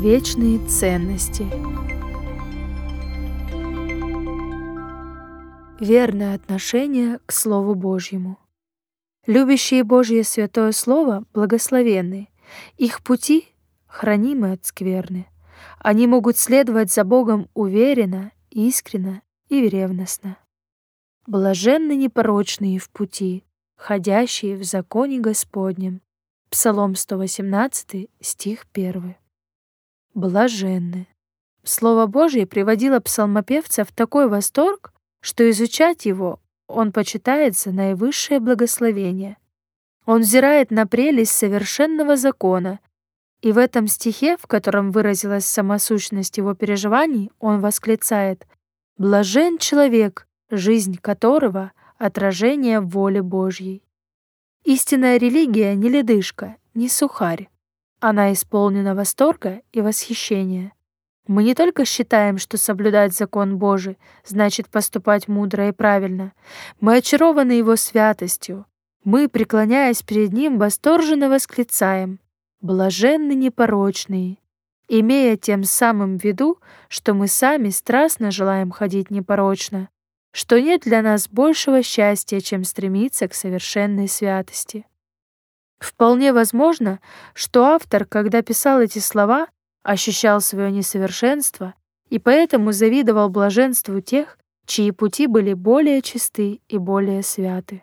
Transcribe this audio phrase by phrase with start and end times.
[0.00, 1.42] вечные ценности.
[5.78, 8.38] Верное отношение к Слову Божьему.
[9.26, 12.30] Любящие Божье святое Слово благословенны,
[12.78, 13.48] их пути
[13.86, 15.26] хранимы от скверны.
[15.78, 20.38] Они могут следовать за Богом уверенно, искренно и ревностно.
[21.26, 23.44] Блаженны непорочные в пути,
[23.76, 26.00] ходящие в законе Господнем.
[26.48, 29.19] Псалом 118, стих 1.
[30.14, 31.06] Блаженны.
[31.62, 39.36] Слово Божье приводило псалмопевца в такой восторг, что изучать его он почитает за наивысшее благословение.
[40.06, 42.80] Он взирает на прелесть совершенного закона,
[43.40, 48.46] и в этом стихе, в котором выразилась самосущность его переживаний, он восклицает
[48.98, 53.82] «Блажен человек, жизнь которого— отражение воли Божьей».
[54.64, 57.48] Истинная религия не ледышка, не сухарь.
[58.00, 60.72] Она исполнена восторга и восхищения.
[61.26, 66.32] Мы не только считаем, что соблюдать закон Божий значит поступать мудро и правильно,
[66.80, 68.64] мы очарованы Его святостью.
[69.04, 72.20] Мы, преклоняясь перед Ним, восторженно восклицаем
[72.62, 74.38] «Блаженны непорочные»,
[74.88, 79.90] имея тем самым в виду, что мы сами страстно желаем ходить непорочно,
[80.32, 84.86] что нет для нас большего счастья, чем стремиться к совершенной святости.
[85.80, 87.00] Вполне возможно,
[87.34, 89.48] что автор, когда писал эти слова,
[89.82, 91.74] ощущал свое несовершенство
[92.10, 97.82] и поэтому завидовал блаженству тех, чьи пути были более чисты и более святы.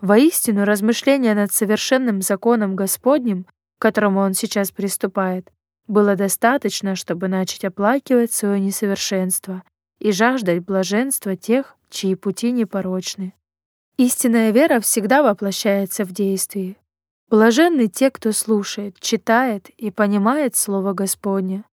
[0.00, 3.44] Воистину, размышление над совершенным законом Господним,
[3.78, 5.50] к которому он сейчас приступает,
[5.86, 9.62] было достаточно, чтобы начать оплакивать свое несовершенство
[9.98, 13.32] и жаждать блаженства тех, чьи пути непорочны.
[13.96, 16.76] Истинная вера всегда воплощается в действии.
[17.28, 21.64] Блаженны те, кто слушает, читает и понимает Слово Господне,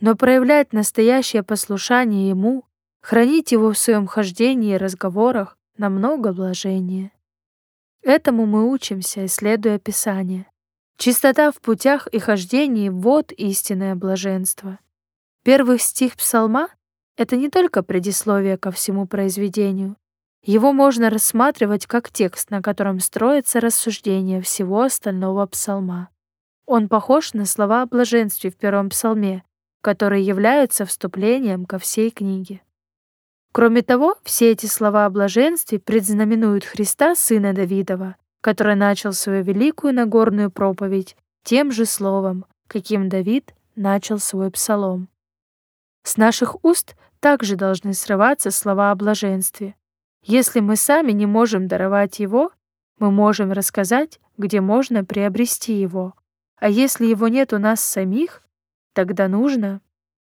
[0.00, 2.64] но проявлять настоящее послушание Ему,
[3.00, 7.12] хранить его в своем хождении и разговорах намного блаженнее.
[8.02, 10.46] Этому мы учимся, исследуя Писание.
[10.96, 14.78] Чистота в путях и хождении— вот истинное блаженство.
[15.42, 16.68] Первый стих псалма—
[17.16, 19.96] это не только предисловие ко всему произведению,
[20.42, 26.08] его можно рассматривать как текст, на котором строится рассуждение всего остального псалма.
[26.66, 29.44] Он похож на слова о блаженстве в первом псалме,
[29.82, 32.62] которые являются вступлением ко всей книге.
[33.52, 39.94] Кроме того, все эти слова о блаженстве предзнаменуют Христа, сына Давидова, который начал свою великую
[39.94, 45.08] Нагорную проповедь тем же словом, каким Давид начал свой псалом.
[46.04, 49.74] С наших уст также должны срываться слова о блаженстве,
[50.22, 52.50] если мы сами не можем даровать его,
[52.98, 56.14] мы можем рассказать, где можно приобрести его.
[56.56, 58.42] А если его нет у нас самих,
[58.92, 59.80] тогда нужно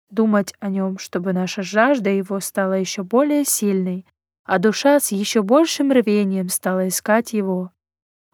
[0.09, 4.06] думать о нем, чтобы наша жажда его стала еще более сильной,
[4.44, 7.72] а душа с еще большим рвением стала искать его.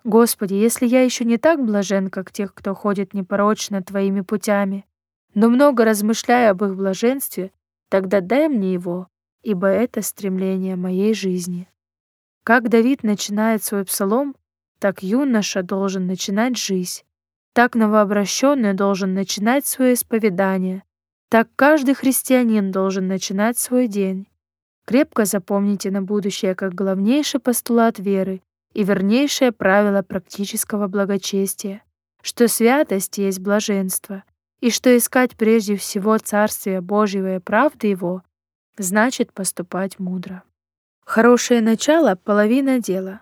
[0.04, 4.86] Господи, если я еще не так блажен, как тех, кто ходит непорочно Твоими путями,
[5.34, 7.52] но много размышляю об их блаженстве,
[7.90, 9.08] тогда дай мне его,
[9.44, 11.68] ибо это стремление моей жизни.
[12.44, 14.36] Как Давид начинает свой псалом,
[14.80, 17.04] так юноша должен начинать жизнь,
[17.54, 20.84] так новообращенный должен начинать свое исповедание,
[21.30, 24.28] так каждый христианин должен начинать свой день.
[24.86, 28.42] Крепко запомните на будущее как главнейший постулат веры
[28.74, 31.84] и вернейшее правило практического благочестия,
[32.22, 34.24] что святость есть блаженство,
[34.60, 38.24] и что искать прежде всего Царствие Божьего и правды Его
[38.78, 40.44] значит поступать мудро.
[41.06, 43.22] Хорошее начало— половина дела.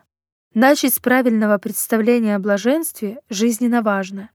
[0.53, 4.29] Начать с правильного представления о блаженстве жизненно важно.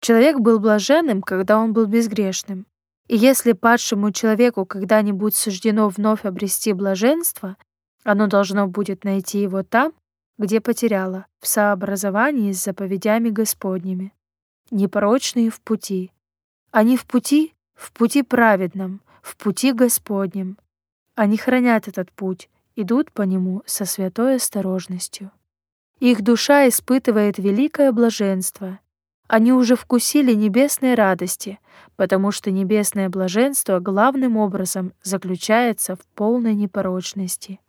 [0.00, 2.66] Человек был блаженным, когда он был безгрешным.
[3.06, 7.56] И если падшему человеку когда-нибудь суждено вновь обрести блаженство,
[8.02, 9.92] оно должно будет найти его там,
[10.38, 14.12] где потеряло, в сообразовании с заповедями Господними.
[14.70, 16.10] Непорочные в пути.
[16.70, 20.58] Они в пути, в пути праведном, в пути Господнем.
[21.14, 25.30] Они хранят этот путь, идут по нему со святой осторожностью.
[25.98, 28.80] Их душа испытывает великое блаженство.
[29.26, 31.58] Они уже вкусили небесной радости,
[31.96, 37.60] потому что небесное блаженство главным образом заключается в полной непорочности.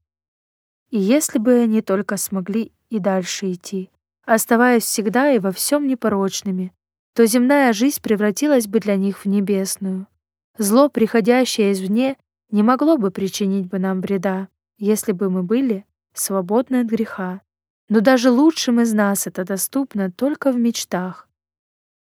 [0.89, 3.89] И если бы они только смогли и дальше идти,
[4.25, 6.73] оставаясь всегда и во всем непорочными,
[7.13, 10.07] то земная жизнь превратилась бы для них в небесную.
[10.57, 12.17] Зло, приходящее извне,
[12.49, 14.47] не могло бы причинить бы нам вреда,
[14.77, 17.41] если бы мы были свободны от греха.
[17.89, 21.27] Но даже лучшим из нас это доступно только в мечтах.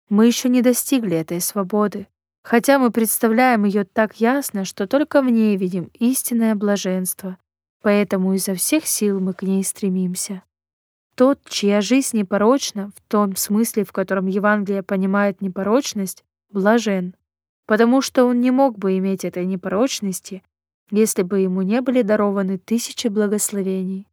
[0.08, 2.08] Мы еще не достигли этой свободы,
[2.42, 7.38] хотя мы представляем ее так ясно, что только в ней видим истинное блаженство,
[7.80, 10.42] поэтому изо всех сил мы к ней стремимся.
[11.14, 17.14] Тот, чья жизнь непорочна, в том смысле, в котором Евангелие понимает непорочность, блажен,
[17.70, 20.42] потому что он не мог бы иметь этой непорочности,
[20.90, 24.08] если бы ему не были дарованы тысячи благословений.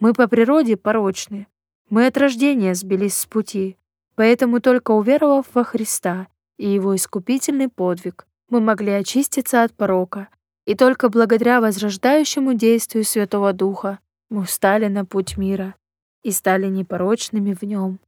[0.00, 1.46] Мы по природе порочны,
[1.90, 3.76] мы от рождения сбились с пути,
[4.14, 10.28] поэтому только уверовав во Христа и Его искупительный подвиг, мы могли очиститься от порока,
[10.64, 13.98] и только благодаря возрождающему действию Святого Духа
[14.30, 15.74] мы встали на путь мира
[16.22, 17.98] и стали непорочными в нем.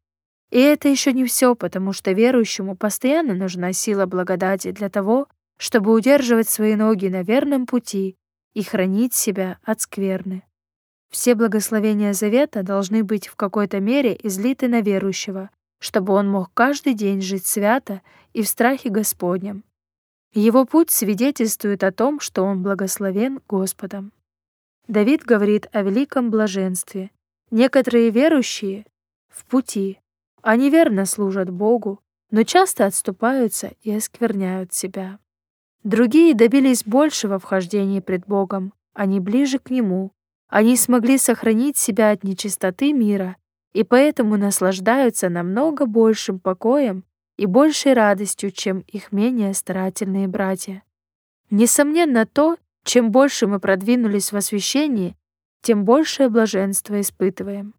[0.51, 5.29] И это еще не все, потому что верующему постоянно нужна сила благодати для того,
[5.59, 8.17] чтобы удерживать свои ноги на верном пути
[8.55, 10.43] и хранить себя от скверны.
[11.11, 15.51] Все благословения Завета должны быть в какой-то мере излиты на верующего,
[15.81, 18.03] чтобы он мог каждый день жить свято
[18.33, 19.65] и в страхе Господнем.
[20.35, 24.13] Его путь свидетельствует о том, что он благословен Господом.
[24.87, 27.11] Давид говорит о великом блаженстве,
[27.51, 28.85] Некоторые верующие
[29.29, 30.01] в пути.
[30.43, 32.01] Они верно служат Богу,
[32.31, 35.19] но часто отступаются и оскверняют себя.
[35.85, 40.13] Другие добились большего вхождения пред Богом, они ближе к Нему.
[40.49, 43.37] Они смогли сохранить себя от нечистоты мира
[43.73, 47.05] и поэтому наслаждаются намного большим покоем
[47.37, 50.83] и большей радостью, чем их менее старательные братья.
[51.51, 55.17] Несомненно то, чем больше мы продвинулись в освящении,
[55.63, 57.75] тем большее блаженство испытываем.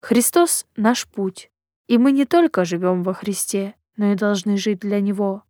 [0.00, 1.50] Христос— наш путь,
[1.90, 5.42] и мы не только живем во Христе, но и должны жить для Него.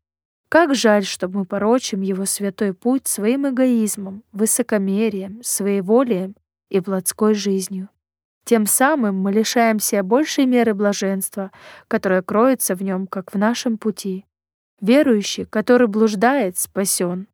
[0.49, 6.35] Как жаль, что мы порочим Его святой путь своим эгоизмом, высокомерием, своеволием
[6.71, 7.91] и плотской жизнью.
[8.47, 11.53] Тем самым мы лишаемся большей меры блаженства,
[11.89, 14.25] которое кроется в нем, как в нашем пути.
[14.81, 17.29] Верующий, который блуждает, спасен,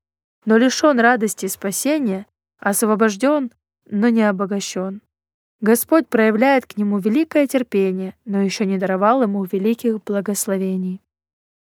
[0.46, 2.26] но лишен радости спасения,
[2.58, 3.52] освобожден
[3.88, 5.00] но не обогащен.
[5.60, 11.00] Господь проявляет к нему великое терпение, но еще не даровал ему великих благословений.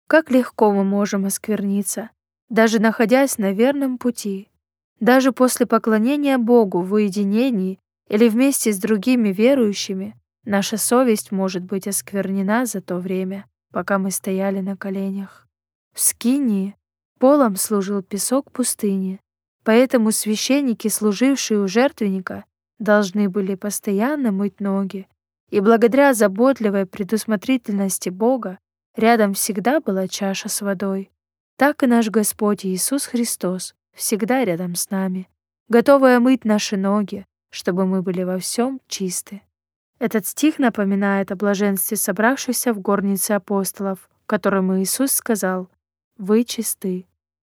[0.08, 2.10] Как легко мы можем оскверниться,
[2.48, 4.48] даже находясь на верном пути.
[5.00, 7.78] Даже после поклонения Богу в уединении
[8.08, 10.14] или вместе с другими верующими,
[10.44, 15.46] наша совесть может быть осквернена за то время, пока мы стояли на коленях.
[15.94, 16.76] В Скинии
[17.18, 19.20] полом служил песок пустыни,
[19.64, 22.44] Поэтому священники, служившие у жертвенника,
[22.82, 25.08] должны были постоянно мыть ноги,
[25.50, 28.58] и благодаря заботливой предусмотрительности Бога
[28.96, 31.10] рядом всегда была чаша с водой.
[31.56, 35.28] Так и наш Господь Иисус Христос всегда рядом с нами,
[35.68, 39.42] готовый омыть наши ноги, чтобы мы были во всем чисты.
[39.98, 45.68] Этот стих напоминает о блаженстве собравшихся в горнице апостолов, которым Иисус сказал
[46.16, 47.06] «Вы чисты».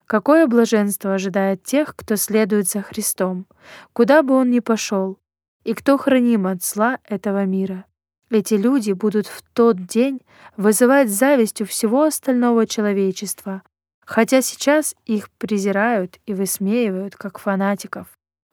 [0.07, 3.47] Какое блаженство ожидает тех, кто следует за Христом,
[3.93, 5.19] куда бы он ни пошел,
[5.65, 7.85] и кто храним от зла этого мира.
[8.31, 10.21] Эти люди будут в тот день
[10.57, 13.63] вызывать зависть у всего остального человечества,
[14.05, 18.07] хотя сейчас их презирают и высмеивают как фанатиков.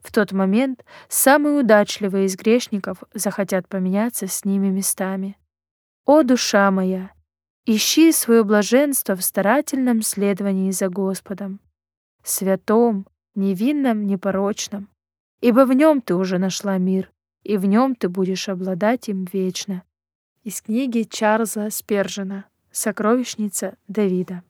[0.04, 5.38] В тот момент самые удачливые из грешников захотят поменяться с ними местами.
[6.06, 7.12] О, душа моя,
[7.72, 11.60] Ищи свое блаженство в старательном следовании за Господом,
[12.24, 14.90] святом, невинном, непорочном,
[15.40, 17.12] ибо в нем ты уже нашла мир,
[17.44, 19.84] и в нем ты будешь обладать им вечно.
[20.44, 24.42] Из книги Чарльза Спержина «Сокровищница Давида».